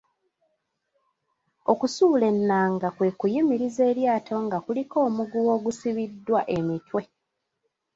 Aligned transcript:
Okusuula 1.71 2.25
ennanga 2.33 2.87
kwe 2.95 3.09
kuyimiriza 3.19 3.81
eryato 3.91 4.35
nga 4.45 4.57
kuliko 4.65 4.95
omuguwa 5.07 5.51
ogusibiddwa 5.57 6.39
emitwe. 6.57 7.01